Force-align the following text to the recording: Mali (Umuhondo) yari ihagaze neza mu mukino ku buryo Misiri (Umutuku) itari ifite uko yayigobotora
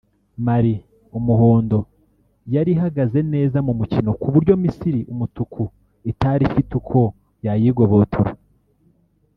Mali 0.45 0.73
(Umuhondo) 1.17 1.79
yari 2.53 2.71
ihagaze 2.75 3.19
neza 3.33 3.57
mu 3.67 3.73
mukino 3.79 4.09
ku 4.21 4.27
buryo 4.33 4.53
Misiri 4.63 5.01
(Umutuku) 5.13 5.61
itari 6.11 6.41
ifite 6.49 6.71
uko 6.81 6.99
yayigobotora 7.45 8.31